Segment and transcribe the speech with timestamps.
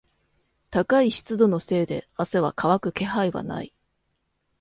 [0.71, 3.71] 高い湿度のせいで汗は乾く気配はない。